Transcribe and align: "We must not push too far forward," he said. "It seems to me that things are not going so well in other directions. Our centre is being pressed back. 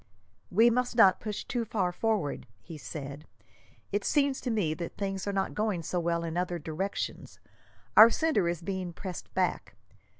"We 0.49 0.71
must 0.71 0.95
not 0.95 1.19
push 1.19 1.43
too 1.45 1.63
far 1.63 1.91
forward," 1.91 2.47
he 2.59 2.75
said. 2.75 3.27
"It 3.91 4.03
seems 4.03 4.41
to 4.41 4.49
me 4.49 4.73
that 4.73 4.97
things 4.97 5.27
are 5.27 5.31
not 5.31 5.53
going 5.53 5.83
so 5.83 5.99
well 5.99 6.23
in 6.23 6.37
other 6.37 6.57
directions. 6.57 7.39
Our 7.95 8.09
centre 8.09 8.47
is 8.49 8.63
being 8.63 8.93
pressed 8.93 9.31
back. 9.35 9.75